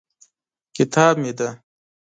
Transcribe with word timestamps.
کتاب 0.75 1.15
مې 1.21 1.31
دی. 1.37 1.49